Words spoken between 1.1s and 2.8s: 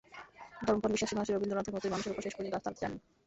মানুষটি রবীন্দ্রনাথের মতোই মানুষের ওপর শেষ পর্যন্ত আস্থা হারাতে